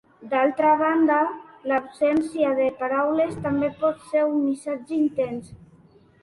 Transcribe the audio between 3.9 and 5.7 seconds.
ser un missatge intens.